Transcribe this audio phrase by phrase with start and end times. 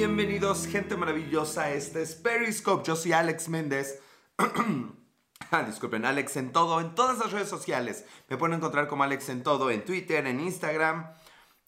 [0.00, 1.72] Bienvenidos, gente maravillosa.
[1.74, 2.86] Este es Periscope.
[2.86, 4.00] Yo soy Alex Méndez.
[5.50, 8.06] ah, disculpen, Alex en todo, en todas las redes sociales.
[8.30, 11.12] Me pueden encontrar como Alex en todo, en Twitter, en Instagram.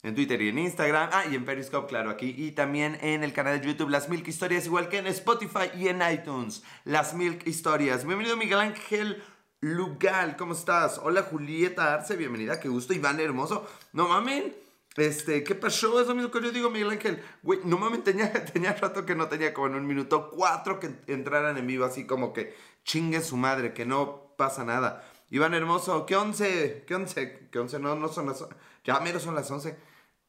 [0.03, 1.11] En Twitter y en Instagram.
[1.12, 2.34] Ah, y en Periscope, claro, aquí.
[2.34, 5.89] Y también en el canal de YouTube Las Milk Historias, igual que en Spotify y
[5.89, 6.62] en iTunes.
[6.85, 8.07] Las Milk Historias.
[8.07, 9.23] Bienvenido Miguel Ángel
[9.61, 10.99] Lugal, ¿cómo estás?
[11.05, 12.95] Hola Julieta Arce, bienvenida, qué gusto.
[12.95, 13.69] Iván Hermoso.
[13.93, 14.62] No mamen.
[14.96, 16.01] Este, ¿qué pasó?
[16.01, 17.23] Es lo mismo que yo digo, Miguel Ángel.
[17.42, 20.91] Güey, no mames, tenía, tenía rato que no tenía como en un minuto cuatro que
[21.06, 25.09] entraran en vivo, así como que chingue su madre, que no pasa nada.
[25.30, 26.84] Iván Hermoso, ¿qué once?
[26.86, 27.48] ¿Qué once?
[27.50, 27.78] ¿Qué once?
[27.78, 28.45] No, no son las...
[28.84, 29.78] Ya mero son las once.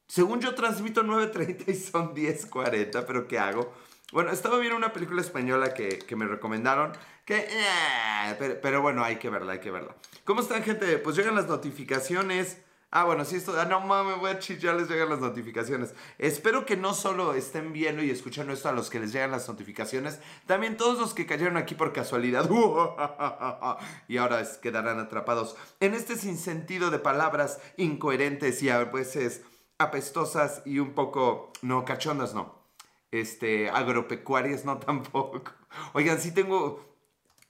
[0.06, 3.72] Según yo transmito 9.30 y son 10.40, pero ¿qué hago?
[4.12, 6.92] Bueno, estaba viendo una película española que, que me recomendaron,
[7.26, 7.36] que...
[7.36, 9.94] eh, pero, pero bueno, hay que verla, hay que verla.
[10.24, 10.98] ¿Cómo están, gente?
[10.98, 12.58] Pues llegan las notificaciones...
[12.96, 13.58] Ah, bueno, sí, esto.
[13.58, 15.92] Ah, no mames, voy a chillar, les llegan las notificaciones.
[16.16, 19.48] Espero que no solo estén viendo y escuchando esto a los que les llegan las
[19.48, 22.48] notificaciones, también todos los que cayeron aquí por casualidad.
[24.08, 29.42] y ahora quedarán atrapados en este sinsentido de palabras incoherentes y a veces
[29.78, 31.52] apestosas y un poco.
[31.62, 32.62] No, cachondas no.
[33.10, 35.50] Este, agropecuarias no tampoco.
[35.94, 36.93] Oigan, sí tengo.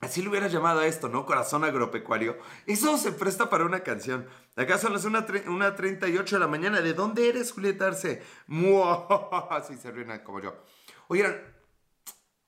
[0.05, 1.25] Así lo hubiera llamado a esto, ¿no?
[1.25, 2.37] Corazón agropecuario.
[2.67, 4.29] Eso se presta para una canción.
[4.55, 6.83] Acá son las 1.38 de la mañana.
[6.83, 8.23] ¿De dónde eres, Julieta Arce?
[8.47, 9.09] Mua.
[9.67, 10.55] Sí, se ríen como yo.
[11.09, 11.43] Oigan,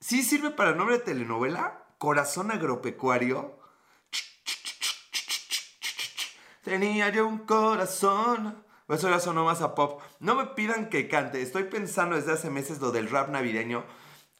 [0.00, 1.82] ¿sí sirve para nombre de telenovela?
[1.96, 3.58] Corazón agropecuario.
[6.62, 8.62] Tenía yo un corazón.
[8.86, 10.02] Eso ya sonó más a pop.
[10.20, 11.40] No me pidan que cante.
[11.40, 13.82] Estoy pensando desde hace meses lo del rap navideño.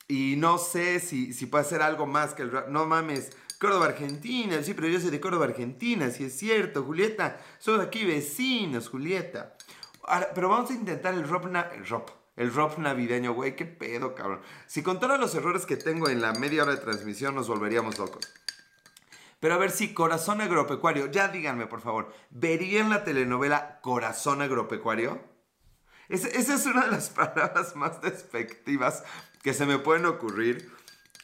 [0.08, 2.68] Y no sé si, si puede hacer algo más que el rap.
[2.68, 3.30] No mames.
[3.58, 4.62] Córdoba, Argentina.
[4.62, 6.10] Sí, pero yo soy de Córdoba, Argentina.
[6.10, 7.38] Sí, es cierto, Julieta.
[7.58, 9.56] Somos aquí vecinos, Julieta.
[10.04, 12.10] Ahora, pero vamos a intentar el rap, el rap.
[12.36, 13.56] El rap navideño, güey.
[13.56, 14.40] ¿Qué pedo, cabrón?
[14.66, 18.28] Si contara los errores que tengo en la media hora de transmisión, nos volveríamos locos.
[19.40, 25.20] Pero a ver si Corazón Agropecuario, ya díganme por favor, ¿verían la telenovela Corazón Agropecuario?
[26.08, 29.04] Ese- esa es una de las palabras más despectivas
[29.42, 30.70] que se me pueden ocurrir.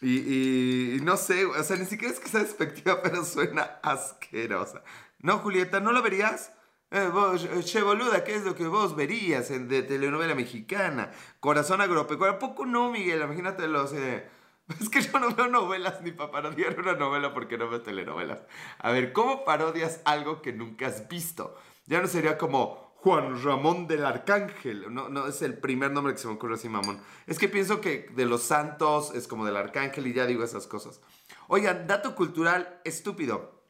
[0.00, 3.62] Y, y- y no sé, o sea, ni siquiera es que sea despectiva, pero suena
[3.82, 4.82] asquerosa.
[5.20, 5.80] ¿No, Julieta?
[5.80, 6.52] ¿No lo verías?
[6.90, 11.10] Eh, vos, che boluda, ¿qué es lo que vos verías en, de telenovela mexicana?
[11.40, 12.36] Corazón agropecuario.
[12.36, 13.22] ¿A poco no, Miguel?
[13.22, 13.92] Imagínate los...
[13.94, 14.28] eh,
[14.80, 18.40] Es que yo no veo novelas ni para parodiar una novela porque no veo telenovelas.
[18.78, 21.56] A ver, ¿cómo parodias algo que nunca has visto?
[21.86, 24.94] Ya no sería como Juan Ramón del Arcángel.
[24.94, 27.00] No, no es el primer nombre que se me ocurre así, mamón.
[27.26, 30.68] Es que pienso que de los santos es como del Arcángel y ya digo esas
[30.68, 31.00] cosas.
[31.48, 33.60] Oigan, dato cultural estúpido.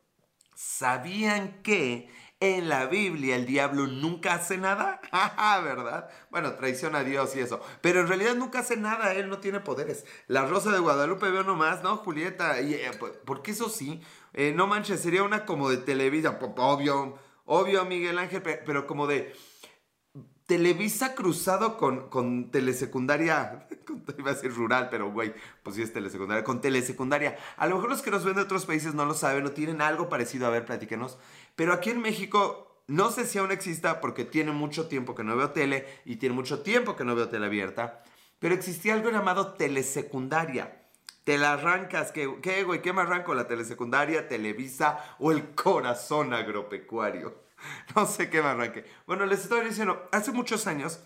[0.55, 2.11] ¿Sabían que
[2.41, 5.01] en la Biblia el diablo nunca hace nada?
[5.65, 6.11] ¿verdad?
[6.31, 7.63] Bueno, traiciona a Dios y eso.
[7.81, 10.05] Pero en realidad nunca hace nada, él no tiene poderes.
[10.27, 12.61] La Rosa de Guadalupe veo nomás, ¿no, Julieta?
[12.61, 12.91] Y, eh,
[13.25, 14.03] porque eso sí,
[14.35, 19.07] eh, no manches, sería una como de Televisa, obvio, obvio, Miguel Ángel, pe- pero como
[19.07, 19.35] de
[20.47, 23.67] Televisa cruzado con, con telesecundaria,
[24.19, 25.33] iba a decir rural, pero güey,
[25.63, 27.39] pues sí es telesecundaria, con telesecundaria.
[27.57, 29.81] A lo mejor los que nos ven de otros países no lo saben o tienen
[29.81, 31.17] algo parecido, a ver, platíquenos.
[31.57, 35.37] Pero aquí en México, no sé si aún exista porque tiene mucho tiempo que no
[35.37, 38.03] veo tele y tiene mucho tiempo que no veo tele abierta,
[38.39, 40.82] pero existía algo llamado telesecundaria.
[41.25, 42.83] Te la arrancas, ¿qué, qué güey?
[42.83, 43.35] ¿Qué me arranco?
[43.35, 47.43] ¿La telesecundaria, Televisa o el corazón agropecuario?
[47.95, 48.85] No sé qué me arranque.
[49.07, 51.01] Bueno, les estoy diciendo, hace muchos años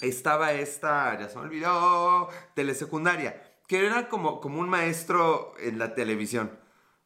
[0.00, 5.94] estaba esta, ya se me olvidó, telesecundaria, que era como, como un maestro en la
[5.96, 6.56] televisión.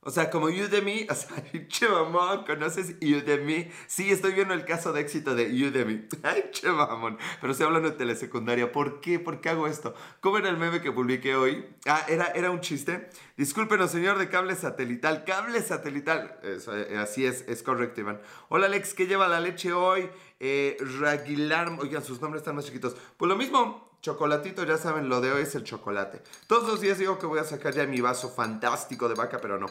[0.06, 3.69] O sea, como Udemy, o sea, che mamón, ¿conoces Udemy?
[3.89, 6.06] Sí, estoy viendo el caso de éxito de Udemy.
[6.22, 7.19] Ay, che mamón.
[7.41, 8.71] Pero estoy hablando de telesecundaria.
[8.71, 9.19] ¿Por qué?
[9.19, 9.97] ¿Por qué hago esto?
[10.21, 11.67] ¿Cómo era el meme que publiqué hoy?
[11.87, 13.11] Ah, era, era un chiste.
[13.37, 15.25] Discúlpenos, señor de cable satelital.
[15.25, 16.38] Cable satelital.
[16.44, 18.21] Eh, así es, es correcto, Iván.
[18.49, 20.09] Hola, Alex, ¿qué lleva la leche hoy?
[20.38, 22.94] Eh, Raguilar, oigan, sus nombres están más chiquitos.
[23.17, 26.23] Pues lo mismo, chocolatito, ya saben, lo de hoy es el chocolate.
[26.47, 29.58] Todos los días digo que voy a sacar ya mi vaso fantástico de vaca, pero
[29.58, 29.67] no.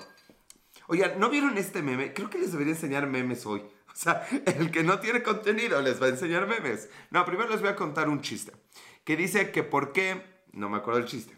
[0.88, 2.14] Oigan, ¿no vieron este meme?
[2.14, 3.64] Creo que les debería enseñar memes hoy.
[3.96, 6.90] O sea, el que no tiene contenido les va a enseñar memes.
[7.12, 8.52] No, primero les voy a contar un chiste.
[9.06, 10.44] Que dice que por qué...
[10.52, 11.34] No me acuerdo el chiste.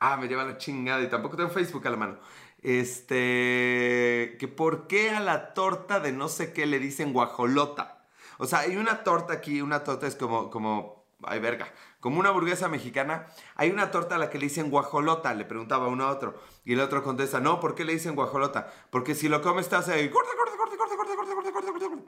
[0.00, 2.18] Ah, me lleva la chingada y tampoco tengo Facebook a la mano.
[2.60, 4.36] Este...
[4.40, 8.08] Que por qué a la torta de no sé qué le dicen guajolota.
[8.38, 10.50] O sea, hay una torta aquí, una torta es como...
[10.50, 11.72] como ay, verga.
[12.00, 13.26] Como una hamburguesa mexicana,
[13.56, 16.40] hay una torta a la que le dicen guajolota, le preguntaba uno a otro.
[16.64, 18.72] Y el otro contesta, no, ¿por qué le dicen guajolota?
[18.90, 22.02] Porque si lo comes gordo, gordo, gordo, gordo, gordo, gordo, gordo, gordo, gordo.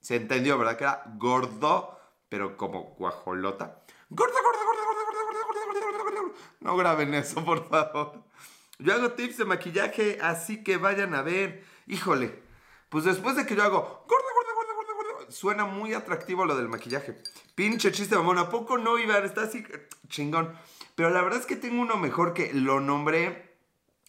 [0.00, 0.76] Se entendió, ¿verdad?
[0.76, 3.82] Que era gordo, pero como guajolota.
[4.08, 6.34] Gorda, gorda, gorda, gorda, gorda, gorda.
[6.60, 8.24] No graben eso, por favor.
[8.78, 11.64] Yo hago tips de maquillaje, así que vayan a ver.
[11.86, 12.42] Híjole,
[12.88, 14.06] pues después de que yo hago
[15.30, 17.16] suena muy atractivo lo del maquillaje.
[17.60, 19.22] Pinche chiste, mamón, ¿a poco no, Iván?
[19.22, 19.62] Está así
[20.08, 20.50] chingón.
[20.94, 23.54] Pero la verdad es que tengo uno mejor que lo nombré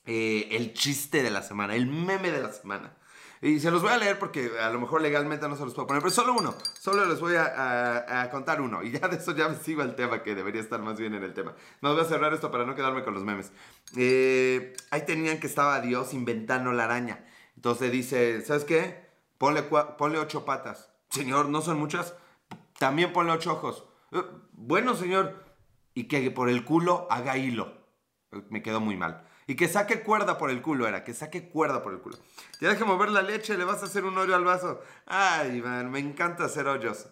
[0.06, 2.95] eh, el chiste de la semana, el meme de la semana.
[3.42, 5.86] Y se los voy a leer porque a lo mejor legalmente no se los puedo
[5.86, 6.56] poner, pero solo uno.
[6.80, 8.83] Solo les voy a, contar uno.
[8.83, 11.24] Y ya de eso ya me sigo al tema, que debería estar más bien en
[11.24, 11.54] el tema.
[11.81, 13.51] No voy a cerrar esto para no quedarme con los memes.
[13.97, 17.25] Eh, ahí tenían que estaba Dios inventando la araña.
[17.57, 19.09] Entonces dice, ¿sabes qué?
[19.38, 20.89] Ponle, ponle ocho patas.
[21.09, 22.13] Señor, ¿no son muchas?
[22.81, 23.86] También ponle ocho ojos.
[24.12, 24.24] Eh,
[24.54, 25.45] bueno, señor.
[25.94, 27.78] Y que por el culo haga hilo.
[28.50, 29.28] Me quedó muy mal.
[29.45, 32.18] Y que saque cuerda por el culo, era, que saque cuerda por el culo.
[32.60, 34.81] Ya deje mover la leche, le vas a hacer un hoyo al vaso.
[35.06, 37.07] Ay, man, me encanta hacer hoyos.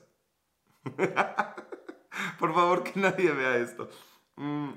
[2.40, 3.92] por favor, que nadie vea esto.
[4.38, 4.72] Mm.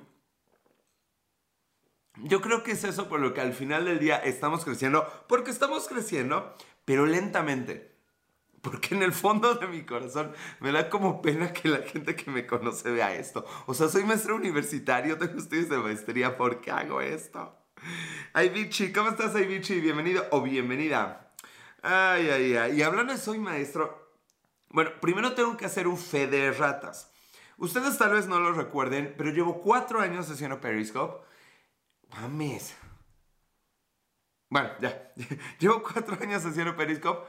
[2.25, 5.53] Yo creo que es eso por lo que al final del día estamos creciendo, porque
[5.53, 6.55] estamos creciendo,
[6.85, 7.92] pero lentamente.
[8.63, 12.31] Porque en el fondo de mi corazón me da como pena que la gente que
[12.31, 13.45] me conoce vea esto.
[13.67, 17.59] O sea, soy maestro universitario, tengo estudios de maestría, ¿por qué hago esto?
[18.33, 19.81] Ay, Vichy, ¿cómo estás, Ay, Vichy?
[19.81, 21.35] Bienvenido o bienvenida.
[21.83, 22.79] Ay, ay, ay.
[22.79, 24.15] Y hablando de soy maestro,
[24.69, 27.11] bueno, primero tengo que hacer un fe de ratas.
[27.59, 31.27] Ustedes tal vez no lo recuerden, pero llevo cuatro años haciendo Periscope.
[32.11, 32.77] Mames.
[34.49, 35.13] Bueno, ya.
[35.59, 37.27] llevo cuatro años haciendo Periscope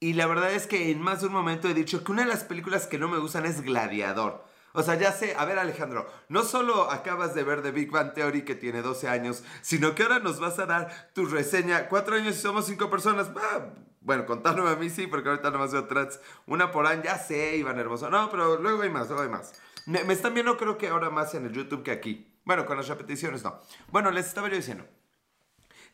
[0.00, 2.28] y la verdad es que en más de un momento he dicho que una de
[2.28, 4.44] las películas que no me gustan es Gladiador.
[4.72, 8.12] O sea, ya sé, a ver Alejandro, no solo acabas de ver The Big Bang
[8.12, 11.88] Theory que tiene 12 años, sino que ahora nos vas a dar tu reseña.
[11.88, 13.30] Cuatro años y somos cinco personas.
[13.34, 16.20] Ah, bueno, contándome a mí sí, porque ahorita nomás veo trans.
[16.46, 18.08] Una por año, ya sé, Iván Hermoso.
[18.08, 19.52] No, pero luego hay más, luego hay más.
[19.86, 22.32] Me, me están viendo creo que ahora más en el YouTube que aquí.
[22.44, 23.60] Bueno, con las repeticiones no.
[23.90, 24.84] Bueno, les estaba yo diciendo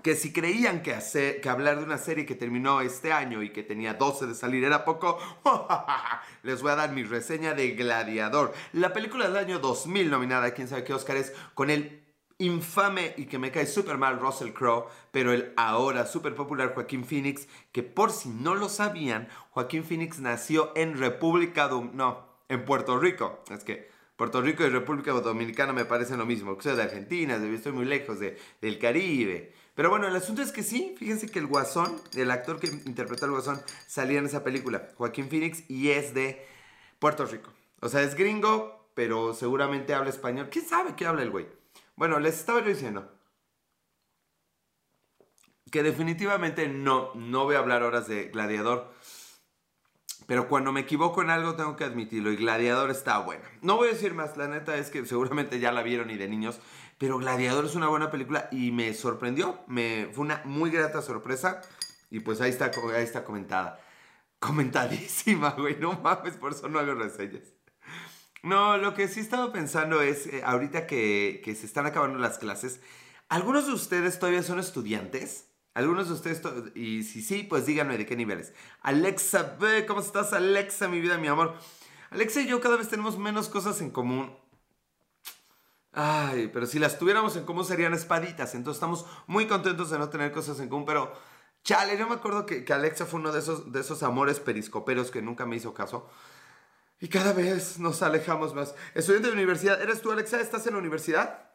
[0.05, 0.95] que si creían que,
[1.41, 4.63] que hablar de una serie que terminó este año y que tenía 12 de salir
[4.63, 5.19] era poco,
[6.43, 10.69] les voy a dar mi reseña de Gladiador, la película del año 2000 nominada, quién
[10.69, 12.05] sabe qué Oscar es, con el
[12.37, 17.07] infame y que me cae súper mal Russell Crowe, pero el ahora súper popular Joaquín
[17.07, 22.67] Phoenix, que por si no lo sabían, Joaquín Phoenix nació en República Dominicana, no, en
[22.67, 26.83] Puerto Rico, es que Puerto Rico y República Dominicana me parecen lo mismo, soy de
[26.83, 29.53] Argentina, estoy muy lejos de, del Caribe.
[29.75, 33.25] Pero bueno, el asunto es que sí, fíjense que el Guasón, el actor que interpretó
[33.25, 36.47] al Guasón, salía en esa película, Joaquín Phoenix, y es de
[37.01, 37.51] Puerto Rico.
[37.81, 40.49] O sea, es gringo, pero seguramente habla español.
[40.51, 41.49] ¿Quién sabe qué habla el güey?
[41.97, 43.11] Bueno, les estaba diciendo
[45.73, 48.95] que definitivamente no, no voy a hablar horas de Gladiador.
[50.27, 53.45] Pero cuando me equivoco en algo tengo que admitirlo y Gladiador está bueno.
[53.61, 56.29] No voy a decir más, la neta es que seguramente ya la vieron y de
[56.29, 56.61] niños,
[56.99, 61.61] pero Gladiador es una buena película y me sorprendió, me, fue una muy grata sorpresa
[62.11, 63.81] y pues ahí está, ahí está comentada.
[64.39, 67.55] Comentadísima, güey, no mames, por eso no hago reseñas.
[68.43, 72.39] No, lo que sí estaba pensando es, eh, ahorita que, que se están acabando las
[72.39, 72.81] clases,
[73.29, 75.49] ¿algunos de ustedes todavía son estudiantes?
[75.75, 76.41] Algunos de ustedes,
[76.77, 78.53] y si sí, pues díganme de qué niveles.
[78.81, 81.55] Alexa ¿cómo estás Alexa, mi vida, mi amor?
[82.11, 84.33] Alexa y yo cada vez tenemos menos cosas en común.
[85.93, 88.55] Ay, pero si las tuviéramos en común serían espaditas.
[88.55, 90.87] Entonces estamos muy contentos de no tener cosas en común.
[90.87, 91.13] Pero,
[91.65, 95.23] chale, yo me acuerdo que, Alexa fue uno de esos, de esos amores periscoperos que
[95.23, 96.09] nunca me hizo caso.
[97.01, 98.75] Y cada vez nos alejamos más.
[98.95, 99.81] Estudiante de universidad.
[99.83, 100.41] ¿Eres tú, Alexa?
[100.41, 101.54] ¿Estás en la universidad?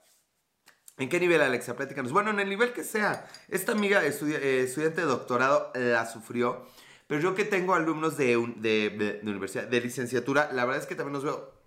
[1.00, 1.76] ¿En qué nivel, Alexa?
[1.76, 2.12] Platícanos.
[2.12, 3.28] Bueno, en el nivel que sea.
[3.48, 6.68] Esta amiga eh, estudiante de doctorado la sufrió.
[7.08, 8.90] Pero yo que tengo alumnos de, de,
[9.24, 11.60] de universidad, de licenciatura, la verdad es que también los veo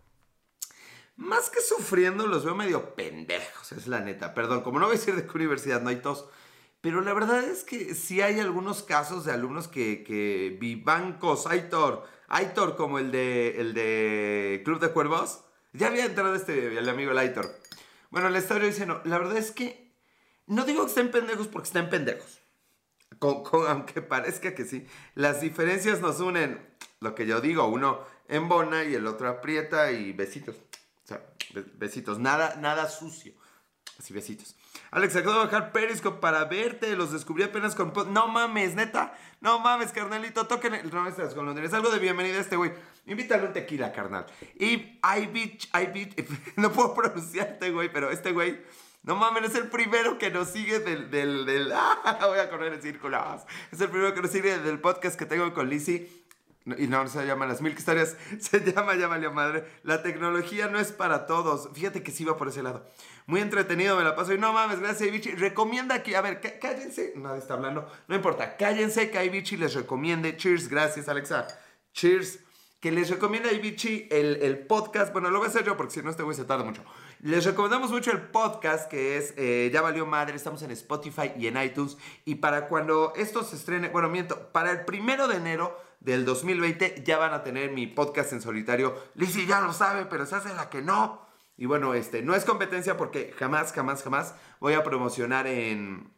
[1.17, 4.35] más que sufriendo, los veo medio pendejos, es la neta.
[4.35, 6.27] Perdón, como no voy a decir de qué universidad no hay tos.
[6.81, 12.05] Pero la verdad es que sí hay algunos casos de alumnos que, que vivancos, Aitor,
[12.29, 15.45] Aitor como el de, el de Club de Cuervos.
[15.73, 17.47] Ya había entrado este, el amigo el Aitor.
[18.13, 19.91] Bueno, le estaba diciendo, la verdad es que
[20.47, 22.43] no digo que estén pendejos porque estén pendejos.
[23.21, 24.87] aunque parezca que sí.
[25.15, 26.61] Las diferencias nos unen,
[27.01, 30.57] lo que yo digo, uno embona y el otro aprieta y besitos.
[30.57, 31.25] O sea,
[31.79, 33.33] besitos, nada, nada sucio.
[33.99, 34.57] Así, besitos.
[34.91, 36.97] Alex, acabo de bajar Periscope para verte.
[36.97, 37.93] Los descubrí apenas con.
[38.13, 39.17] No mames, neta.
[39.41, 40.47] No mames, carnalito.
[40.47, 40.91] Toquen el.
[40.91, 42.73] No, estás con Es algo de bienvenida a este güey.
[43.07, 44.27] Invítale un tequila, carnal.
[44.59, 46.15] Y I beach, I beach.
[46.57, 48.61] No puedo pronunciarte, güey, pero este güey.
[49.05, 51.11] No mames, es el primero que nos sigue del.
[51.11, 53.43] del, ah, voy a correr en círculos.
[53.71, 56.22] Es el primero que nos sigue del podcast que tengo con Lizzie.
[56.65, 59.65] Y no, no se llama Las Mil Historias, se llama Ya valió madre.
[59.83, 61.71] La tecnología no es para todos.
[61.73, 62.87] Fíjate que sí va por ese lado.
[63.27, 64.33] Muy entretenido, me la paso.
[64.33, 65.33] Y no mames, gracias, Ibichi.
[65.33, 67.13] Recomienda que, a ver, cállense.
[67.17, 67.91] Nadie está hablando.
[68.09, 70.37] No importa, cállense que Ibichi les recomiende.
[70.37, 71.47] Cheers, gracias, Alexa.
[71.93, 72.41] Cheers.
[72.83, 75.13] Que les recomienda Ibichi el, el podcast.
[75.13, 76.83] Bueno, lo voy a hacer yo porque si no, este güey se tarda mucho.
[77.21, 80.35] Les recomendamos mucho el podcast que es eh, Ya Valió Madre.
[80.35, 81.97] Estamos en Spotify y en iTunes.
[82.25, 87.05] Y para cuando esto se estrene, bueno, miento, para el primero de enero del 2020
[87.07, 89.01] ya van a tener mi podcast en solitario.
[89.15, 91.25] Lizzie ya lo sabe, pero se hace la que no.
[91.57, 96.11] Y bueno, este, no es competencia porque jamás, jamás, jamás voy a promocionar en...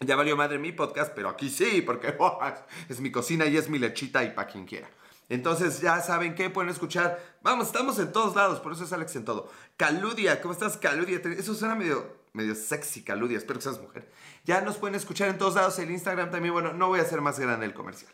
[0.00, 2.16] Ya valió madre mi podcast, pero aquí sí, porque
[2.88, 4.90] es mi cocina y es mi lechita y para quien quiera.
[5.28, 7.22] Entonces ya saben que pueden escuchar.
[7.42, 9.50] Vamos, estamos en todos lados, por eso es Alex en todo.
[9.76, 11.20] Caludia, ¿cómo estás, Caludia?
[11.36, 13.38] Eso suena medio, medio sexy, Caludia.
[13.38, 14.10] Espero que seas mujer.
[14.44, 15.78] Ya nos pueden escuchar en todos lados.
[15.78, 18.10] El Instagram también, bueno, no voy a hacer más grande el comercial.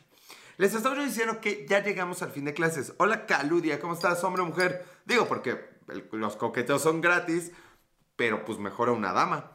[0.56, 2.94] Les estamos diciendo que ya llegamos al fin de clases.
[2.98, 4.84] Hola Caludia, ¿cómo estás, hombre o mujer?
[5.04, 5.58] Digo, porque
[6.12, 7.50] los coqueteos son gratis,
[8.16, 9.50] pero pues mejor a una dama.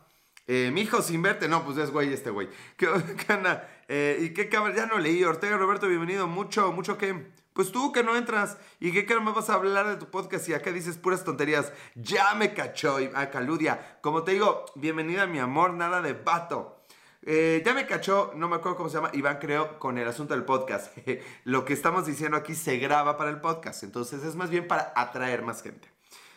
[0.48, 2.50] Eh, mi hijo sin verte, no, pues es güey este güey.
[2.76, 2.88] ¿Qué,
[3.28, 4.76] qué eh, ¿Y qué cámara?
[4.76, 5.24] Ya no leí.
[5.24, 6.28] Ortega Roberto, bienvenido.
[6.28, 7.32] Mucho, mucho que.
[7.60, 8.56] Pues tú que no entras.
[8.80, 11.74] ¿Y qué cara me vas a hablar de tu podcast y acá dices puras tonterías?
[11.94, 13.00] Ya me cachó.
[13.14, 14.00] A Caludia.
[14.00, 16.86] Como te digo, bienvenida mi amor, nada de vato.
[17.22, 20.36] Eh, ya me cachó, no me acuerdo cómo se llama, Iván creo, con el asunto
[20.36, 20.98] del podcast.
[21.44, 24.94] Lo que estamos diciendo aquí se graba para el podcast, entonces es más bien para
[24.96, 25.92] atraer más gente.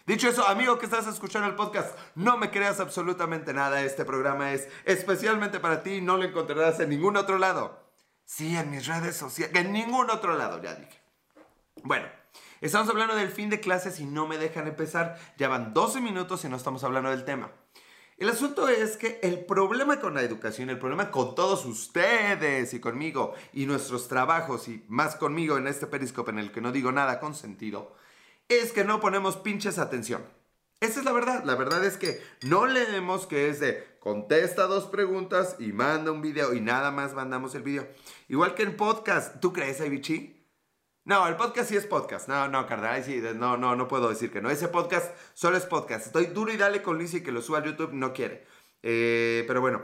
[0.09, 3.85] Dicho eso, amigo que estás escuchando el podcast, no me creas absolutamente nada.
[3.85, 7.79] Este programa es especialmente para ti y no lo encontrarás en ningún otro lado.
[8.25, 11.01] Sí, en mis redes sociales, en ningún otro lado, ya dije.
[11.85, 12.07] Bueno,
[12.61, 15.19] estamos hablando del fin de clases y no me dejan empezar.
[15.37, 17.51] Ya van 12 minutos y no estamos hablando del tema.
[18.19, 22.79] El asunto es que el problema con la educación, el problema con todos ustedes y
[22.79, 26.93] conmigo y nuestros trabajos y más conmigo en este periscope en el que no digo
[26.93, 27.97] nada con sentido,
[28.49, 30.23] es que no ponemos pinches atención.
[30.79, 31.43] Esa es la verdad.
[31.45, 36.23] La verdad es que no leemos que es de contesta dos preguntas y manda un
[36.23, 37.89] video y nada más mandamos el video.
[38.29, 39.41] Igual que en podcast.
[39.41, 40.42] ¿Tú crees, Ibichi?
[41.04, 42.28] No, el podcast sí es podcast.
[42.28, 44.50] No, no, carnal, sí, no, no, no puedo decir que no.
[44.50, 46.06] Ese podcast solo es podcast.
[46.06, 48.47] Estoy duro y dale con Lizzie que lo suba a YouTube, no quiere.
[48.85, 49.82] Eh, pero bueno,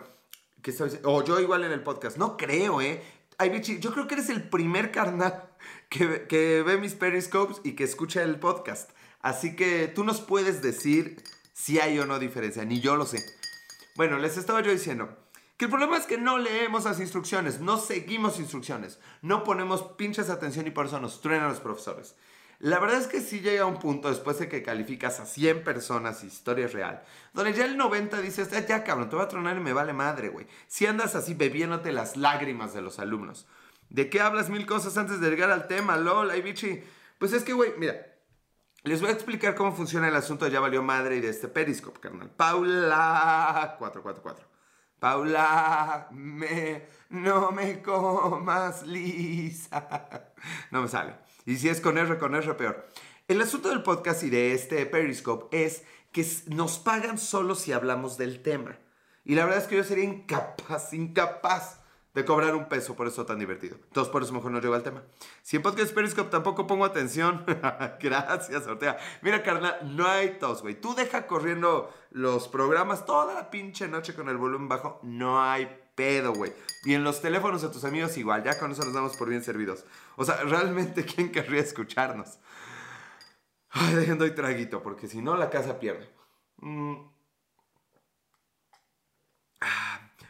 [0.63, 2.19] ¿qué estoy O yo igual en el podcast.
[2.19, 3.03] No creo, ¿eh?
[3.37, 5.51] Ay, bichi, yo creo que eres el primer carnal
[5.89, 8.91] que, que ve mis periscopes y que escucha el podcast.
[9.21, 11.21] Así que tú nos puedes decir
[11.53, 12.65] si hay o no diferencia.
[12.65, 13.25] Ni yo lo sé.
[13.97, 15.17] Bueno, les estaba yo diciendo.
[15.59, 20.31] Que el problema es que no leemos las instrucciones, no seguimos instrucciones, no ponemos pinches
[20.31, 22.15] atención y por eso nos truenan los profesores.
[22.61, 26.23] La verdad es que sí llega un punto después de que calificas a 100 personas,
[26.23, 27.03] historia real,
[27.35, 29.93] donde ya el 90 dices, eh, ya cabrón, te voy a tronar y me vale
[29.93, 30.47] madre, güey.
[30.69, 33.49] Si andas así bebiéndote las lágrimas de los alumnos.
[33.91, 36.85] ¿De qué hablas mil cosas antes de llegar al tema, lol, ay bichi?
[37.19, 37.97] Pues es que, güey, mira,
[38.85, 41.49] les voy a explicar cómo funciona el asunto de ya valió madre y de este
[41.49, 42.31] periscope, carnal.
[42.31, 44.58] Paula 444.
[44.99, 50.33] Paula, me, no me comas, Lisa.
[50.71, 51.15] No me sale.
[51.47, 52.89] Y si es con R, con R, peor.
[53.27, 58.17] El asunto del podcast y de este Periscope es que nos pagan solo si hablamos
[58.19, 58.79] del tema.
[59.25, 61.81] Y la verdad es que yo sería incapaz, incapaz
[62.15, 63.77] de cobrar un peso por eso tan divertido.
[63.85, 65.03] Entonces, por eso mejor no llego al tema.
[65.43, 67.45] Si en Podcast Periscope tampoco pongo atención,
[68.01, 68.99] gracias, Ortega.
[69.23, 70.81] Mira, carnal, no hay tos, güey.
[70.81, 75.69] Tú deja corriendo los programas toda la pinche noche con el volumen bajo, no hay
[75.95, 76.53] pedo, güey.
[76.85, 79.43] Y en los teléfonos de tus amigos igual, ya con eso nos damos por bien
[79.43, 79.85] servidos.
[80.17, 82.39] O sea, realmente, ¿quién querría escucharnos?
[83.71, 86.09] Ay, dejando y traguito, porque si no, la casa pierde.
[86.57, 87.18] Mm.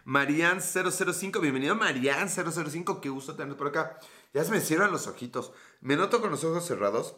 [0.09, 3.99] Marian005, bienvenido Marian005, qué gusto tenerte por acá.
[4.33, 5.53] Ya se me cierran los ojitos.
[5.83, 7.15] Me noto con los ojos cerrados.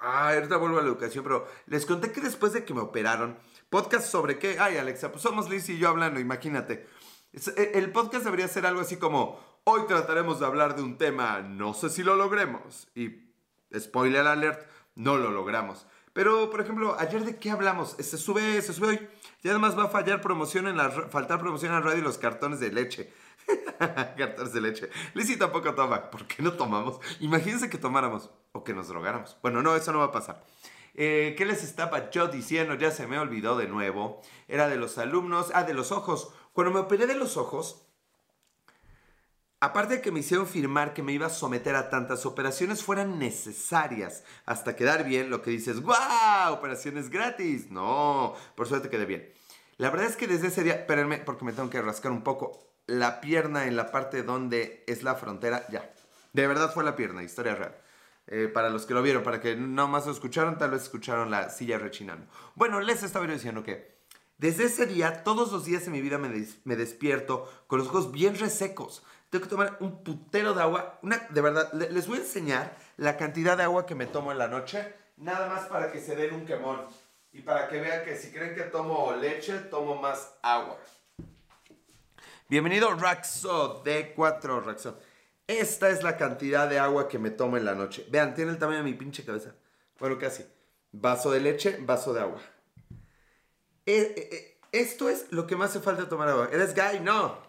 [0.00, 3.38] Ah, ahorita vuelvo a la educación, pero les conté que después de que me operaron,
[3.70, 4.58] podcast sobre qué.
[4.58, 6.88] Ay, Alexa, pues somos Liz y yo hablando, imagínate.
[7.32, 11.40] E, el podcast debería ser algo así como: Hoy trataremos de hablar de un tema,
[11.40, 12.88] no sé si lo logremos.
[12.96, 13.30] Y,
[13.78, 15.86] spoiler alert, no lo logramos.
[16.16, 17.90] Pero, por ejemplo, ayer de qué hablamos?
[17.98, 19.08] Se sube, se sube hoy.
[19.42, 22.16] Y además va a fallar promoción en la, faltar promoción en la radio y los
[22.16, 23.12] cartones de leche.
[23.78, 24.88] cartones de leche.
[25.12, 26.10] Lizzie tampoco toma.
[26.10, 27.00] ¿Por qué no tomamos?
[27.20, 29.36] Imagínense que tomáramos o que nos drogáramos.
[29.42, 30.42] Bueno, no, eso no va a pasar.
[30.94, 32.76] Eh, ¿Qué les estaba yo diciendo?
[32.76, 34.22] Ya se me olvidó de nuevo.
[34.48, 35.50] Era de los alumnos.
[35.52, 36.32] Ah, de los ojos.
[36.54, 37.85] Cuando me operé de los ojos,
[39.58, 43.18] Aparte de que me hicieron firmar que me iba a someter a tantas operaciones fueran
[43.18, 46.52] necesarias hasta quedar bien, lo que dices, ¡guau!
[46.52, 47.70] Operaciones gratis.
[47.70, 49.32] No, por suerte quedé bien.
[49.78, 52.66] La verdad es que desde ese día, espérenme porque me tengo que rascar un poco
[52.86, 55.90] la pierna en la parte donde es la frontera, ya.
[56.34, 57.76] De verdad fue la pierna, historia real.
[58.26, 61.30] Eh, para los que lo vieron, para que no más lo escucharon, tal vez escucharon
[61.30, 62.26] la silla rechinando.
[62.56, 63.96] Bueno, les estaba diciendo que
[64.38, 68.12] desde ese día, todos los días en mi vida me, me despierto con los ojos
[68.12, 69.02] bien resecos.
[69.30, 70.98] Tengo que tomar un putero de agua.
[71.02, 74.38] Una, de verdad, les voy a enseñar la cantidad de agua que me tomo en
[74.38, 76.86] la noche, nada más para que se den un quemón.
[77.32, 80.78] Y para que vean que si creen que tomo leche, tomo más agua.
[82.48, 84.98] Bienvenido Raxo D4 Raxo.
[85.46, 88.06] Esta es la cantidad de agua que me tomo en la noche.
[88.10, 89.54] Vean, tiene el tamaño de mi pinche cabeza.
[89.98, 90.44] Bueno, casi.
[90.92, 92.40] Vaso de leche, vaso de agua.
[93.84, 96.48] Eh, eh, eh, esto es lo que más hace falta tomar agua.
[96.50, 97.00] ¿Eres gay?
[97.00, 97.45] No.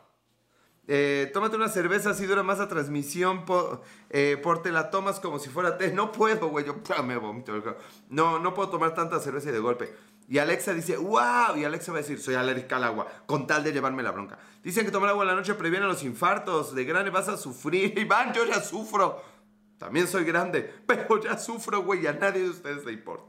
[1.33, 3.45] Tómate una cerveza, así dura más la transmisión.
[3.45, 3.81] Por,
[4.63, 5.91] te la tomas como si fuera té.
[5.91, 6.65] No puedo, güey.
[6.65, 7.53] Yo me vomito.
[8.09, 9.93] No, no puedo tomar tanta cerveza de golpe.
[10.29, 13.63] Y Alexa dice, wow, y Alexa va a decir, soy alérgica al agua, con tal
[13.63, 14.37] de llevarme la bronca.
[14.61, 17.97] Dicen que tomar agua en la noche previene los infartos, de grande vas a sufrir.
[17.97, 19.21] Iván, yo ya sufro.
[19.77, 23.25] También soy grande, pero ya sufro, güey, a nadie de ustedes le importa.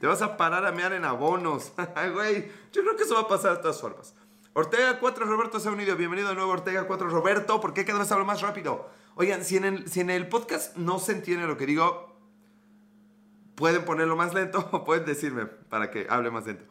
[0.00, 1.72] Te vas a parar a mear en abonos.
[2.14, 4.14] güey, yo creo que eso va a pasar de todas formas.
[4.58, 5.94] Ortega 4 Roberto se ha unido.
[5.94, 7.60] Bienvenido de nuevo Ortega 4 Roberto.
[7.60, 8.90] ¿Por qué cada vez hablo más rápido?
[9.14, 12.18] Oigan, si en, el, podcast no se entiende lo que digo,
[13.54, 16.64] Pueden ponerlo más lento o pueden decirme para que hable más lento.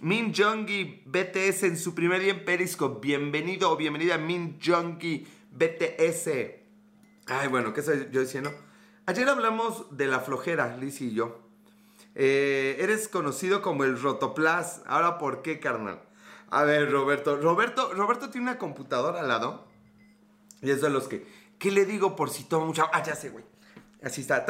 [0.00, 3.06] Min Jongi BTS en su primer día en Periscope.
[3.06, 6.28] Bienvenido o bienvenida Min Jongi BTS.
[7.26, 8.54] Ay, bueno, ¿qué estoy yo diciendo?
[9.04, 11.42] Ayer hablamos de la flojera, Liz y yo.
[12.14, 14.80] Eh, eres conocido como el Rotoplas.
[14.86, 16.00] Ahora, ¿por qué, carnal?
[16.54, 17.36] A ver, Roberto.
[17.36, 19.64] Roberto, Roberto tiene una computadora al lado.
[20.62, 21.26] Y es de los que.
[21.58, 22.88] ¿Qué le digo por si toma mucha.?
[22.92, 23.44] Ah, ya sé, güey.
[24.00, 24.46] Así está.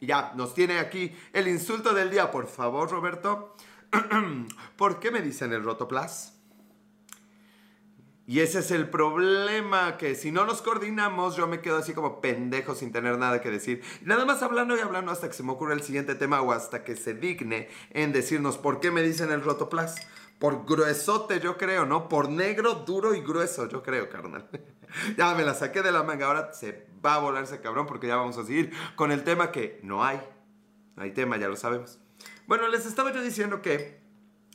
[0.00, 2.32] Y ya, nos tiene aquí el insulto del día.
[2.32, 3.54] Por favor, Roberto.
[4.76, 6.33] ¿Por qué me dicen el rotoplas?
[8.26, 12.22] Y ese es el problema, que si no nos coordinamos, yo me quedo así como
[12.22, 13.82] pendejo sin tener nada que decir.
[14.02, 16.84] nada más hablando y hablando hasta que se me ocurra el siguiente tema o hasta
[16.84, 19.96] que se digne en decirnos por qué me dicen el rotoplas.
[20.38, 22.08] Por gruesote, yo creo, ¿no?
[22.08, 24.48] Por negro, duro y grueso, yo creo, carnal.
[25.16, 26.26] ya me la saqué de la manga.
[26.26, 29.52] Ahora se va a volar ese cabrón porque ya vamos a seguir con el tema
[29.52, 30.20] que no hay.
[30.96, 31.98] No hay tema, ya lo sabemos.
[32.46, 34.00] Bueno, les estaba yo diciendo que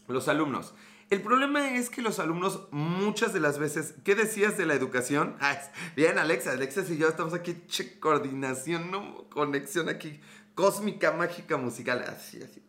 [0.07, 0.73] los alumnos.
[1.09, 5.35] El problema es que los alumnos muchas de las veces, ¿qué decías de la educación?
[5.95, 9.27] Bien, Alexa, Alexa y yo estamos aquí, che, coordinación, ¿no?
[9.29, 10.19] Conexión aquí,
[10.53, 12.61] cósmica, mágica, musical, así, así.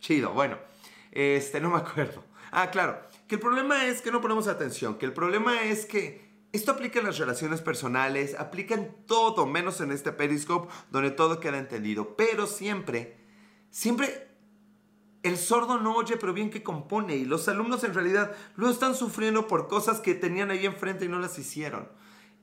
[0.00, 0.58] Chido, bueno.
[1.12, 2.22] Este, no me acuerdo.
[2.50, 3.00] Ah, claro.
[3.26, 4.98] Que el problema es que no ponemos atención.
[4.98, 9.80] Que el problema es que esto aplica en las relaciones personales, aplica en todo, menos
[9.80, 12.16] en este Periscope, donde todo queda entendido.
[12.16, 13.16] Pero siempre,
[13.70, 14.25] siempre
[15.26, 17.16] el sordo no oye, pero bien que compone.
[17.16, 21.08] Y los alumnos en realidad lo están sufriendo por cosas que tenían ahí enfrente y
[21.08, 21.88] no las hicieron.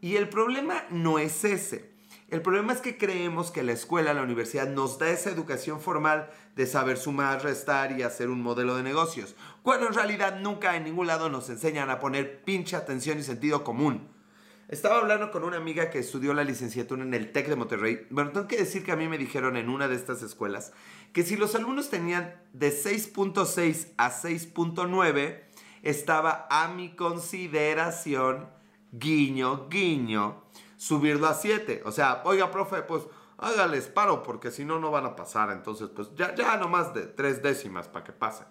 [0.02, 1.94] Y el problema no es ese.
[2.30, 6.32] El problema es que creemos que la escuela, la universidad, nos da esa educación formal
[6.56, 10.84] de saber sumar, restar y hacer un modelo de negocios, cuando en realidad nunca en
[10.84, 14.13] ningún lado nos enseñan a poner pinche atención y sentido común.
[14.70, 18.08] Estaba hablando con una amiga que estudió la licenciatura en el TEC de Monterrey.
[18.10, 20.72] Bueno, tengo que decir que a mí me dijeron en una de estas escuelas
[21.12, 25.42] que si los alumnos tenían de 6.6 a 6.9,
[25.84, 28.50] estaba a mi consideración,
[28.92, 30.44] guiño, guiño,
[30.78, 31.84] subirlo a 7.
[31.86, 33.04] O sea, oiga, profe, pues
[33.38, 35.52] hágales paro porque si no, no van a pasar.
[35.52, 38.48] Entonces, pues ya, ya nomás de tres décimas para que pasen.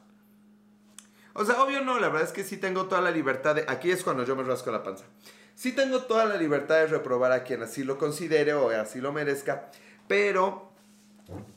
[1.34, 3.64] O sea, obvio no, la verdad es que sí tengo toda la libertad de...
[3.66, 5.06] Aquí es cuando yo me rasco la panza.
[5.54, 9.12] Sí tengo toda la libertad de reprobar a quien así lo considere o así lo
[9.12, 9.70] merezca,
[10.08, 10.70] pero...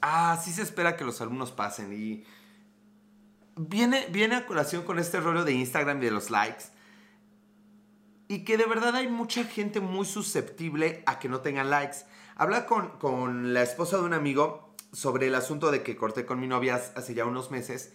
[0.01, 2.23] Ah, se espera que los alumnos pasen y...
[3.57, 6.65] Viene, viene a colación con este rollo de Instagram y de los likes
[8.27, 11.97] y que de verdad hay mucha gente muy susceptible a que no tengan likes.
[12.35, 16.39] Habla con, con la esposa de un amigo sobre el asunto de que corté con
[16.39, 17.93] mi novia hace ya unos meses.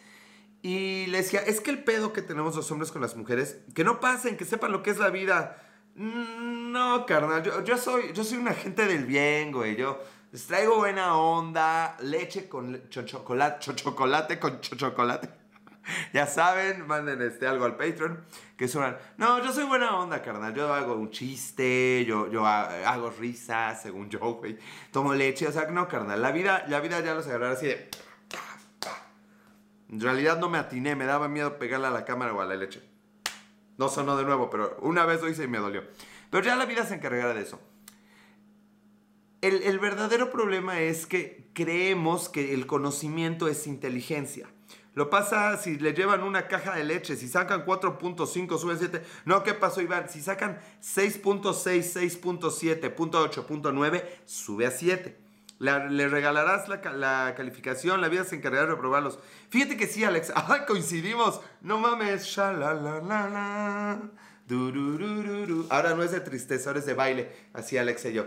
[0.62, 3.82] Y le decía, es que el pedo que tenemos los hombres con las mujeres, que
[3.82, 5.56] no pasen, que sepan lo que es la vida.
[5.94, 9.76] No, carnal, yo, soy, yo soy un agente del bien, güey.
[9.76, 10.00] Yo
[10.32, 15.40] les traigo buena onda, leche con chocolate, chocolate con chocolate.
[16.12, 18.24] ya saben, manden este, algo al Patreon.
[18.56, 20.54] Que suenan, no, yo soy buena onda, carnal.
[20.54, 24.58] Yo hago un chiste, yo, yo hago risas, según yo, güey.
[24.92, 26.20] Tomo leche, o sea, no, carnal.
[26.20, 27.90] La vida, la vida ya los agarrará así de...
[29.90, 32.54] En realidad no me atiné, me daba miedo pegarle a la cámara o a la
[32.54, 32.89] leche.
[33.80, 35.82] No sonó de nuevo, pero una vez lo hice y me dolió.
[36.28, 37.58] Pero ya la vida se encargará de eso.
[39.40, 44.50] El, verdadero problema es que creemos que el conocimiento es inteligencia.
[44.92, 49.02] Lo pasa si le llevan una caja de leche, si sacan 4.5, suben 7.
[49.24, 50.10] No, ¿qué pasó, Iván?
[50.10, 55.29] Si sacan 6.6, 6.7, 8.9, sube a 7.
[55.60, 59.18] Le regalarás la, calificación, la vida se encargará de reprobarlos.
[59.50, 60.32] Fíjate que sí, Alex.
[60.34, 61.42] ¡Ay, coincidimos!
[61.60, 62.38] No mames.
[62.38, 64.00] Ahora
[65.94, 67.30] no es de tristeza, ahora es de baile.
[67.52, 68.26] Así Alex y yo.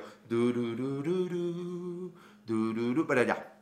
[3.07, 3.57] Pero ya.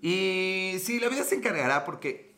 [0.00, 2.30] Y sí, la vida se encargará porque...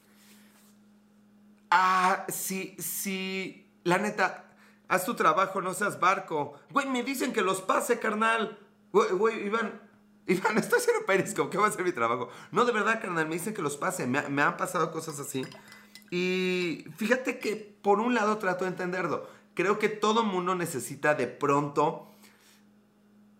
[1.70, 4.50] Ah, sí, sí, la neta,
[4.88, 6.60] haz tu trabajo, no seas barco.
[6.70, 8.58] Güey, me dicen que los pase, carnal.
[8.92, 9.50] Güey, güey,
[10.26, 12.28] Iván, estoy haciendo periscope, ¿qué va a ser mi trabajo?
[12.52, 14.06] No, de verdad, carnal, me dicen que los pase.
[14.06, 15.44] Me, me han pasado cosas así.
[16.10, 19.26] Y fíjate que por un lado trato de entenderlo.
[19.54, 22.12] Creo que todo mundo necesita de pronto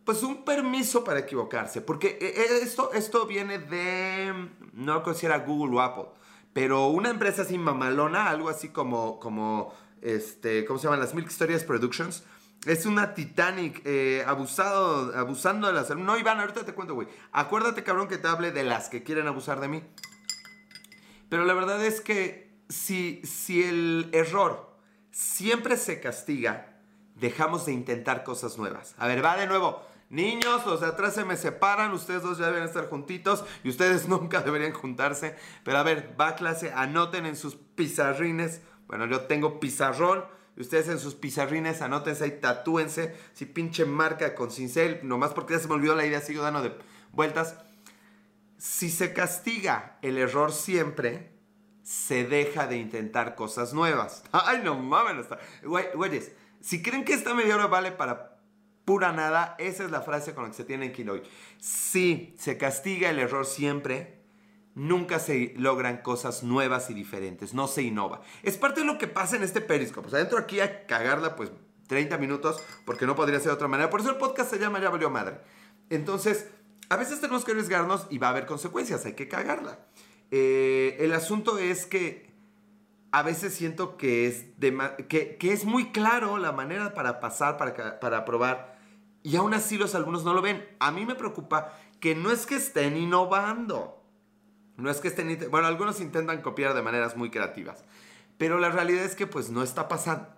[0.04, 5.76] pues un permiso para equivocarse, porque eh, eh, esto, esto viene de, no considera Google
[5.76, 6.06] o Apple,
[6.52, 11.00] pero una empresa así mamalona, algo así como, como este, ¿cómo se llaman?
[11.00, 12.24] Las Milk Stories Productions,
[12.66, 15.90] es una Titanic eh, abusado, abusando de las...
[15.96, 17.08] No, Iván, ahorita te cuento, güey.
[17.32, 19.82] Acuérdate, cabrón, que te hable de las que quieren abusar de mí.
[21.28, 24.76] Pero la verdad es que si, si el error
[25.10, 26.76] siempre se castiga,
[27.16, 28.94] dejamos de intentar cosas nuevas.
[28.98, 29.82] A ver, va de nuevo.
[30.08, 34.08] Niños, los de atrás se me separan, ustedes dos ya deben estar juntitos y ustedes
[34.10, 35.36] nunca deberían juntarse.
[35.64, 38.60] Pero a ver, va clase, anoten en sus pizarrines.
[38.86, 40.24] Bueno, yo tengo pizarrón.
[40.56, 43.16] Ustedes en sus pizarrines, anótense ahí, tatúense.
[43.32, 46.62] Si pinche marca con cincel, nomás porque ya se me olvidó la idea, sigo dando
[46.62, 46.74] de
[47.12, 47.56] vueltas.
[48.58, 51.32] Si se castiga el error siempre,
[51.82, 54.24] se deja de intentar cosas nuevas.
[54.32, 55.26] Ay, no mames.
[55.94, 58.32] Güeyes, si creen que esta media hora vale para
[58.84, 59.54] pura nada.
[59.58, 61.22] Esa es la frase con la que se tienen que ir hoy.
[61.58, 64.21] Si se castiga el error siempre,
[64.74, 68.22] nunca se logran cosas nuevas y diferentes, no se innova.
[68.42, 70.02] Es parte de lo que pasa en este periscope.
[70.02, 71.52] Pues adentro aquí a cagarla pues
[71.88, 73.90] 30 minutos porque no podría ser de otra manera.
[73.90, 75.40] Por eso el podcast se llama Ya valió madre.
[75.90, 76.48] Entonces,
[76.88, 79.78] a veces tenemos que arriesgarnos y va a haber consecuencias, hay que cagarla.
[80.30, 82.32] Eh, el asunto es que
[83.10, 84.46] a veces siento que es,
[85.08, 88.72] que, es muy claro la manera para pasar, para, para probar
[89.22, 90.66] y aún así los alumnos no lo ven.
[90.80, 94.01] A mí me preocupa que no es que estén innovando.
[94.76, 95.38] No es que estén...
[95.50, 97.84] Bueno, algunos intentan copiar de maneras muy creativas.
[98.38, 100.28] Pero la realidad es que pues no está pasando.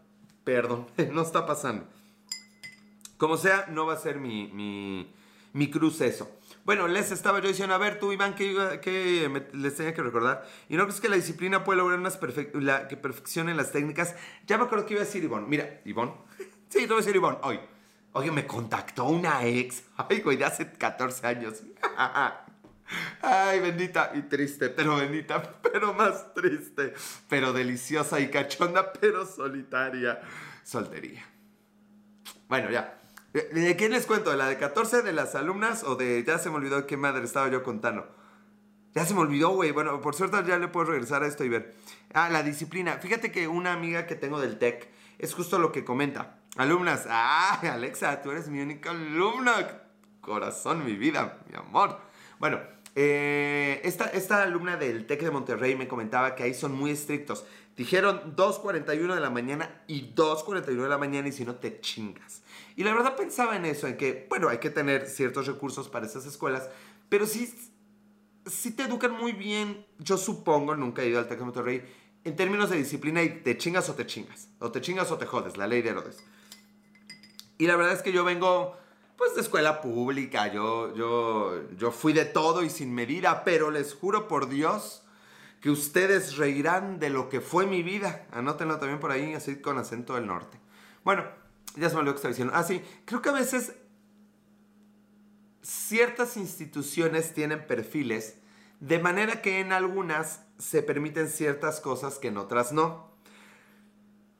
[0.45, 1.87] Perdón, no está pasando.
[3.17, 5.13] Como sea, no va a ser mi, mi,
[5.53, 5.71] mi
[6.01, 6.31] eso.
[6.65, 10.47] Bueno, les estaba yo diciendo, a ver, tú, Iván, que, les tenía que recordar.
[10.69, 14.17] Y no crees que la disciplina puede lograr unas que perfeccione las técnicas.
[14.47, 15.49] Ya me acuerdo que iba a decir Ivón.
[15.49, 16.15] Mira, Ivón.
[16.69, 17.61] sí, te voy a decir Ivón, hoy.
[18.13, 19.85] Oye, me contactó una ex.
[19.97, 21.63] Ay, güey, de hace 14 años.
[23.23, 26.95] Ay, bendita y triste, pero bendita, pero más triste,
[27.29, 30.21] pero deliciosa y cachonda, pero solitaria.
[30.63, 31.25] Soltería.
[32.49, 33.01] Bueno, ya.
[33.33, 34.31] ¿De quién les cuento?
[34.31, 37.25] ¿De la de 14 de las alumnas o de ya se me olvidó qué madre
[37.25, 38.07] estaba yo contando?
[38.95, 39.73] Ya se me olvidó, güey.
[39.73, 41.75] Bueno, por suerte ya le puedo regresar a esto y ver.
[42.13, 42.99] Ah, la disciplina.
[42.99, 46.39] Fíjate que una amiga que tengo del TEC es justo lo que comenta.
[46.57, 49.83] Alumnas, ah, Alexa, tú eres mi única alumna.
[50.21, 51.99] Corazón, mi vida, mi amor.
[52.39, 52.61] Bueno,
[52.97, 57.45] eh, esta, esta alumna del TEC de Monterrey me comentaba que ahí son muy estrictos.
[57.77, 62.43] Dijeron 2.41 de la mañana y 2.41 de la mañana y si no te chingas.
[62.77, 66.07] Y la verdad pensaba en eso, en que, bueno, hay que tener ciertos recursos para
[66.07, 66.69] esas escuelas,
[67.09, 67.53] pero sí,
[68.47, 71.83] sí te educan muy bien, yo supongo, nunca he ido al TEC de Monterrey,
[72.25, 75.27] en términos de disciplina y te chingas o te chingas, o te chingas o te
[75.27, 76.25] jodes, la ley de Herodes.
[77.59, 78.77] Y la verdad es que yo vengo
[79.17, 83.95] pues de escuela pública, yo, yo, yo fui de todo y sin medida, pero les
[83.95, 85.03] juro por Dios
[85.61, 88.27] que ustedes reirán de lo que fue mi vida.
[88.33, 90.59] Anótenlo también por ahí, así con acento del norte.
[91.05, 91.25] Bueno,
[91.77, 92.53] ya se me olvidó que estaba diciendo.
[92.55, 93.75] Ah, sí, creo que a veces
[95.63, 98.37] ciertas instituciones tienen perfiles,
[98.81, 103.14] de manera que en algunas se permiten ciertas cosas que en otras no.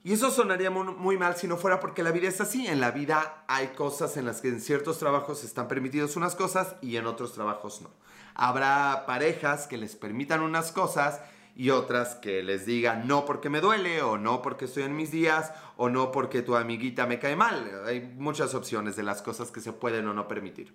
[0.05, 2.67] Y eso sonaría muy, mal si no fuera porque la vida es así.
[2.67, 6.75] En la vida hay cosas en las que en ciertos trabajos están permitidos unas cosas
[6.79, 7.89] y en otros trabajos no.
[8.35, 11.21] Habrá parejas que les permitan unas cosas
[11.55, 15.09] y otras que les digan no porque me duele o no porque estoy en mis
[15.09, 17.67] días o no porque tu amiguita me cae mal.
[17.87, 20.71] Hay muchas opciones de las cosas que se pueden o no permitir.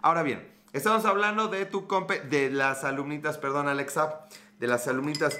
[0.00, 4.26] Ahora bien, estamos hablando de tu compe de las alumnitas, perdón Alexa,
[4.58, 5.38] de las alumnitas.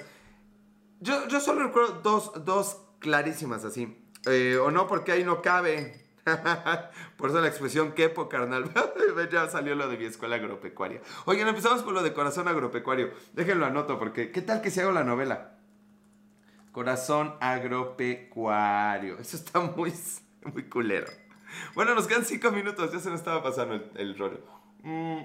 [1.01, 3.97] Yo, yo solo recuerdo dos, dos clarísimas así.
[4.27, 6.05] Eh, o no, porque ahí no cabe.
[7.17, 8.71] Por eso la expresión quepo, carnal.
[9.33, 11.01] ya salió lo de mi escuela agropecuaria.
[11.25, 13.11] Oigan, empezamos con lo de corazón agropecuario.
[13.33, 15.57] Déjenlo anoto, porque ¿qué tal que si hago la novela?
[16.73, 19.19] Corazón agropecuario.
[19.19, 19.93] Eso está muy,
[20.45, 21.09] muy culero.
[21.75, 22.93] Bueno, nos quedan cinco minutos.
[22.93, 24.41] Ya se nos estaba pasando el, rollo.
[24.83, 25.23] Mm.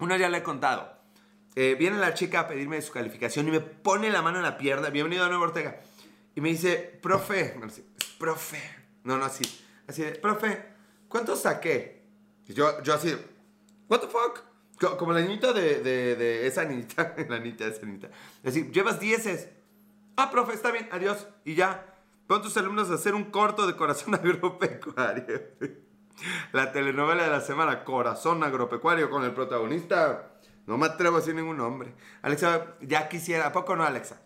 [0.00, 0.91] Uno ya le he contado.
[1.54, 4.56] Eh, viene la chica a pedirme su calificación y me pone la mano en la
[4.56, 4.88] pierna.
[4.88, 5.80] Bienvenido a Nueva Ortega.
[6.34, 7.54] Y me dice, profe,
[8.18, 8.62] profe.
[9.04, 9.44] No, no, así.
[9.86, 10.64] Así de, profe,
[11.08, 12.06] ¿cuánto saqué?
[12.48, 13.14] Y yo, yo así,
[13.88, 14.96] ¿what the fuck?
[14.96, 18.08] Como la niñita de, de, de esa niñita, la niñita de esa niñita.
[18.42, 19.50] Así, llevas dieces.
[20.16, 21.26] Ah, profe, está bien, adiós.
[21.44, 21.86] Y ya.
[22.26, 25.42] Pon tus alumnos a hacer un corto de corazón agropecuario.
[26.52, 30.31] La telenovela de la semana, Corazón Agropecuario, con el protagonista.
[30.66, 31.94] No me atrevo a decir ningún nombre.
[32.22, 33.46] Alexa, ya quisiera.
[33.46, 34.22] ¿A poco no, Alexa?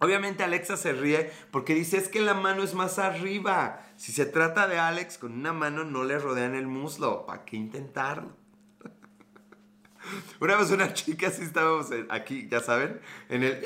[0.00, 3.82] Obviamente Alexa se ríe porque dice es que la mano es más arriba.
[3.96, 7.26] Si se trata de Alex, con una mano no le rodean el muslo.
[7.26, 8.34] ¿Para qué intentarlo?
[10.40, 13.62] Una vez una chica, así estábamos aquí, ya saben, en el...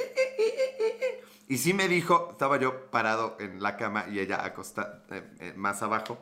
[1.47, 5.53] Y sí me dijo, estaba yo parado en la cama y ella acostada eh, eh,
[5.57, 6.19] más abajo.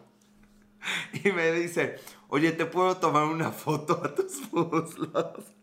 [1.25, 5.55] Y me dice, oye, ¿te puedo tomar una foto a tus muslos?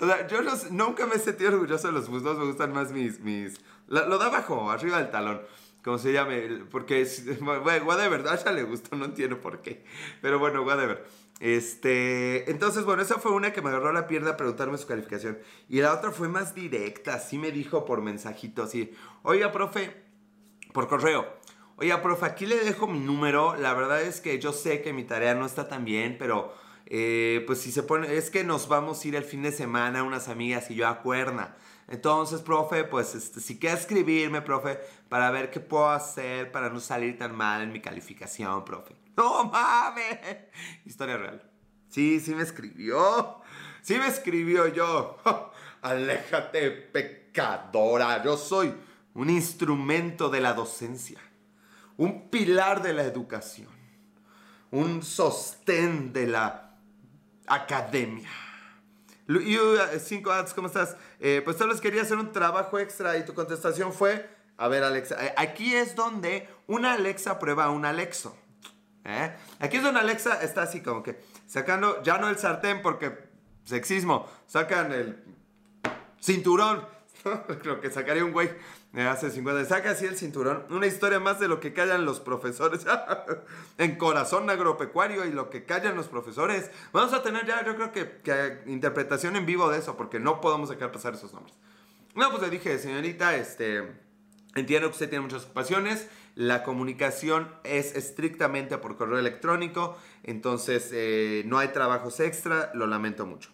[0.00, 0.38] O sea, yo
[0.70, 3.20] nunca me he sentido orgulloso de los muslos, me gustan más mis...
[3.20, 5.40] mis lo, de abajo, arriba del talón
[5.82, 7.04] como se llame, porque,
[7.40, 9.84] bueno, whatever, a ella le gustó, no entiendo por qué,
[10.20, 11.06] pero bueno, whatever.
[11.40, 15.38] Este, entonces, bueno, esa fue una que me agarró la pierna a preguntarme su calificación.
[15.70, 18.92] Y la otra fue más directa, así me dijo por mensajito, así,
[19.22, 20.04] oiga, profe,
[20.74, 21.26] por correo,
[21.76, 25.04] oiga, profe, aquí le dejo mi número, la verdad es que yo sé que mi
[25.04, 26.69] tarea no está tan bien, pero...
[26.92, 30.02] Eh, pues si se pone, es que nos vamos a ir el fin de semana
[30.02, 31.56] unas amigas y yo a Cuerna.
[31.86, 36.80] Entonces, profe, pues este, si quiere escribirme, profe, para ver qué puedo hacer para no
[36.80, 38.96] salir tan mal en mi calificación, profe.
[39.16, 40.18] ¡No mames!
[40.84, 41.48] Historia real.
[41.88, 43.40] Sí, sí me escribió.
[43.82, 45.18] Sí me escribió yo.
[45.82, 48.22] Aléjate, pecadora.
[48.24, 48.74] Yo soy
[49.14, 51.20] un instrumento de la docencia.
[51.96, 53.68] Un pilar de la educación.
[54.72, 56.69] Un sostén de la
[57.50, 58.28] academia.
[59.26, 60.96] You, eh, cinco ads, ¿cómo estás?
[61.20, 64.82] Eh, pues solo les quería hacer un trabajo extra y tu contestación fue, a ver
[64.82, 68.36] Alexa, eh, aquí es donde una Alexa prueba a un Alexo.
[69.58, 73.18] Aquí es donde Alexa está así como que sacando, ya no el sartén porque
[73.64, 75.24] sexismo, sacan el
[76.20, 76.86] cinturón.
[77.62, 78.50] Creo que sacaría un güey
[78.98, 80.64] hace 50 saca así el cinturón.
[80.70, 82.84] Una historia más de lo que callan los profesores
[83.78, 86.70] en corazón agropecuario y lo que callan los profesores.
[86.92, 90.68] Vamos a tener ya, yo creo que, interpretación en vivo de eso, porque no podemos
[90.68, 91.54] dejar pasar esos nombres.
[92.16, 93.92] No, pues le dije, señorita, este,
[94.56, 96.08] entiendo que usted tiene muchas ocupaciones.
[96.34, 103.26] La comunicación es estrictamente por correo electrónico, entonces eh, no hay trabajos extra, lo lamento
[103.26, 103.50] mucho.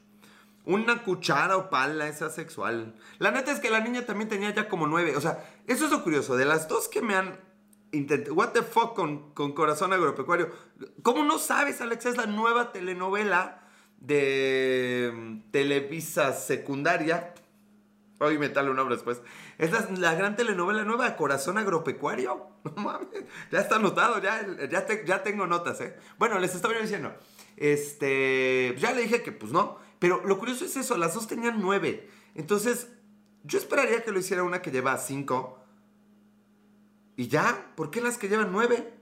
[0.66, 2.96] Una cuchara o pala es asexual.
[3.18, 5.16] La neta es que la niña también tenía ya como nueve.
[5.16, 6.36] O sea, eso es lo curioso.
[6.36, 7.38] De las dos que me han
[7.92, 8.34] intentado.
[8.34, 10.50] What the fuck con, con Corazón Agropecuario.
[11.02, 12.08] ¿Cómo no sabes, Alexa?
[12.08, 13.62] Es la nueva telenovela
[14.00, 17.32] de mm, Televisa Secundaria.
[18.18, 19.22] Hoy me tal un nombre después.
[19.58, 22.56] Es la, gran telenovela nueva, Corazón Agropecuario.
[22.66, 23.08] No mames.
[23.52, 25.96] Ya está anotado, ya, ya, ya tengo notas, ¿eh?
[26.18, 27.14] Bueno, les estaba diciendo.
[27.56, 28.74] Este.
[28.78, 29.78] Ya le dije que, pues no.
[29.98, 32.08] Pero lo curioso es eso, las dos tenían nueve.
[32.34, 32.88] Entonces,
[33.44, 35.62] yo esperaría que lo hiciera una que lleva cinco.
[37.16, 38.92] Y ya, ¿por qué las que llevan nueve?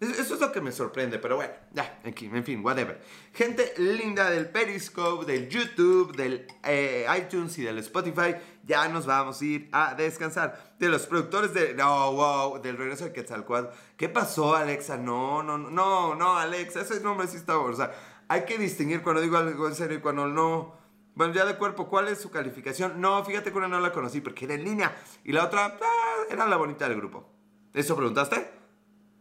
[0.00, 3.00] Eso es lo que me sorprende, pero bueno, ya, aquí, en fin, whatever.
[3.32, 9.40] Gente linda del Periscope, del YouTube, del eh, iTunes y del Spotify, ya nos vamos
[9.40, 10.74] a ir a descansar.
[10.78, 11.74] De los productores de.
[11.74, 13.68] No, wow, del regreso de Quetzalcoatl.
[13.96, 14.96] ¿Qué pasó, Alexa?
[14.96, 17.54] No, no, no, no, Alexa, ese nombre sí está.
[17.74, 17.94] Sea,
[18.28, 20.74] hay que distinguir cuando digo algo en serio y cuando no.
[21.14, 23.00] Bueno, ya de cuerpo, ¿cuál es su calificación?
[23.00, 24.96] No, fíjate que una no la conocí porque era en línea.
[25.22, 27.28] Y la otra, ah, era la bonita del grupo.
[27.72, 28.50] ¿Eso preguntaste?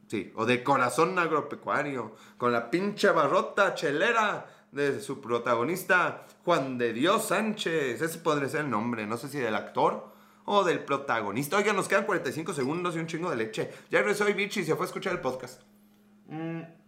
[0.08, 0.32] Sí.
[0.36, 2.16] O de corazón agropecuario.
[2.38, 8.02] Con la pinche barrota chelera de su protagonista, Juan de Dios Sánchez.
[8.02, 10.12] Ese podría ser el nombre, no sé si del actor
[10.46, 11.58] o del protagonista.
[11.58, 13.72] Oiga, nos quedan 45 segundos y un chingo de leche.
[13.92, 15.62] Ya regresó y Bichi y se fue a escuchar el podcast.
[16.28, 16.83] Mmm.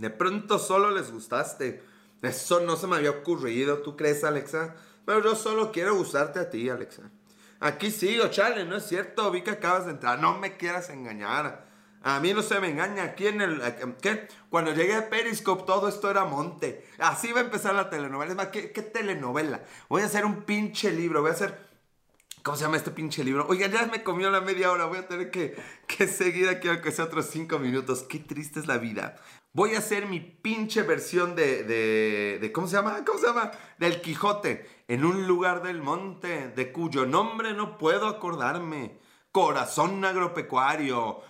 [0.00, 1.82] De pronto solo les gustaste.
[2.22, 4.74] Eso no se me había ocurrido, ¿tú crees, Alexa?
[5.04, 7.10] Pero yo solo quiero gustarte a ti, Alexa.
[7.60, 10.18] Aquí sigo, chale, no es cierto, vi que acabas de entrar.
[10.18, 11.66] No me quieras engañar.
[12.02, 13.02] A mí no se me engaña.
[13.02, 13.62] Aquí en el.
[14.00, 14.26] ¿Qué?
[14.48, 16.86] Cuando llegué a Periscope, todo esto era monte.
[16.98, 18.30] Así va a empezar la telenovela.
[18.30, 19.64] Es más, ¿qué, qué telenovela?
[19.90, 21.20] Voy a hacer un pinche libro.
[21.20, 21.70] Voy a hacer
[22.42, 23.46] ¿Cómo se llama este pinche libro?
[23.48, 24.86] Oiga, ya me comió la media hora.
[24.86, 25.54] Voy a tener que,
[25.86, 28.04] que seguir aquí aunque sea otros cinco minutos.
[28.08, 29.16] Qué triste es la vida.
[29.52, 33.04] Voy a hacer mi pinche versión de, de, de, ¿Cómo se llama?
[33.04, 33.50] ¿Cómo se llama?
[33.78, 34.64] Del Quijote.
[34.86, 38.99] En un lugar del monte, de cuyo nombre no puedo acordarme.
[39.32, 41.22] Corazón agropecuario.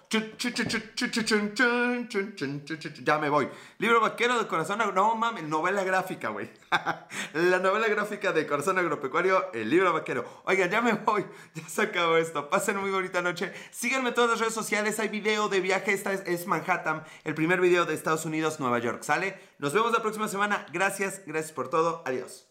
[3.05, 3.49] Ya me voy.
[3.77, 6.51] Libro vaquero de corazón No mames, novela gráfica, güey.
[7.35, 10.25] La novela gráfica de corazón agropecuario, el libro vaquero.
[10.45, 11.27] Oigan, ya me voy.
[11.55, 12.49] Ya se acabó esto.
[12.49, 13.53] Pasen muy bonita noche.
[13.71, 14.99] Síganme en todas las redes sociales.
[14.99, 15.93] Hay video de viaje.
[15.93, 17.05] Esta es, Manhattan.
[17.25, 19.03] El primer video de Estados Unidos, Nueva York.
[19.03, 19.39] ¿Sale?
[19.59, 20.65] Nos vemos la próxima semana.
[20.73, 21.21] Gracias.
[21.27, 22.03] Gracias por todo.
[22.07, 22.50] Adiós.